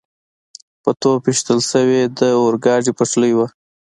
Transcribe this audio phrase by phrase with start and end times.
[0.83, 3.47] په توپ ویشتل شوې د اورګاډي پټلۍ وه.